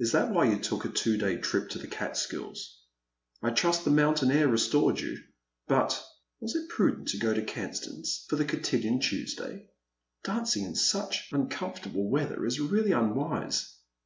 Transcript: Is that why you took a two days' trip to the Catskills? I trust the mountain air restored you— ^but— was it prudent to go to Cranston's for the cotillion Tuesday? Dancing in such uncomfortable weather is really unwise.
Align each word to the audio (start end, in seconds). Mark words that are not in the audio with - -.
Is 0.00 0.12
that 0.12 0.30
why 0.30 0.44
you 0.46 0.58
took 0.58 0.86
a 0.86 0.88
two 0.88 1.18
days' 1.18 1.42
trip 1.44 1.68
to 1.68 1.78
the 1.78 1.86
Catskills? 1.88 2.80
I 3.42 3.50
trust 3.50 3.84
the 3.84 3.90
mountain 3.90 4.30
air 4.30 4.48
restored 4.48 4.98
you— 4.98 5.18
^but— 5.68 6.00
was 6.40 6.56
it 6.56 6.70
prudent 6.70 7.08
to 7.08 7.18
go 7.18 7.34
to 7.34 7.44
Cranston's 7.44 8.24
for 8.30 8.36
the 8.36 8.46
cotillion 8.46 8.98
Tuesday? 8.98 9.68
Dancing 10.24 10.64
in 10.64 10.74
such 10.74 11.28
uncomfortable 11.32 12.08
weather 12.08 12.46
is 12.46 12.58
really 12.58 12.92
unwise. 12.92 13.76